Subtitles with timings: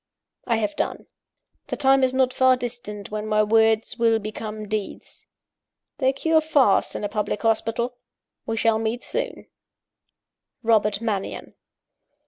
[0.47, 1.05] "I have done.
[1.67, 5.27] The time is not far distant when my words will become deeds.
[5.99, 7.93] They cure fast in a public hospital:
[8.47, 9.45] we shall meet soon!
[10.63, 11.53] "ROBERT MANNION."